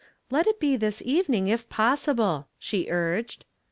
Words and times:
'^ 0.01 0.03
Let 0.31 0.47
it 0.47 0.59
be 0.59 0.77
this 0.77 1.03
evening, 1.05 1.47
if 1.47 1.69
possible," 1.69 2.47
she 2.57 2.87
urged. 2.89 3.45